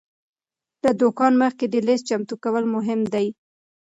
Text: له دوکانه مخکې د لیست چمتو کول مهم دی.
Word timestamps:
له 0.83 0.91
دوکانه 1.01 1.37
مخکې 1.43 1.65
د 1.69 1.75
لیست 1.87 2.05
چمتو 2.09 2.35
کول 2.43 2.63
مهم 2.75 3.01
دی. 3.13 3.27